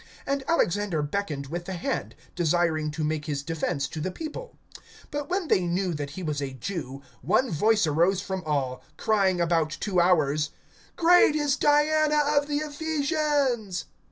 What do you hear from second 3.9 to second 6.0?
the people. (34)But when they knew